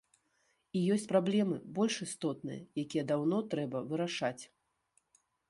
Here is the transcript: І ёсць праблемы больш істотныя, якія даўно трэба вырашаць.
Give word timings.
І 0.77 0.79
ёсць 0.95 1.03
праблемы 1.11 1.59
больш 1.79 1.97
істотныя, 2.07 2.65
якія 2.85 3.05
даўно 3.13 3.37
трэба 3.53 3.83
вырашаць. 3.93 4.41